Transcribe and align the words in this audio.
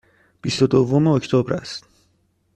بیست 0.41 0.61
و 0.61 0.67
دوم 0.67 1.07
اکتبر 1.07 1.53
است. 1.53 1.83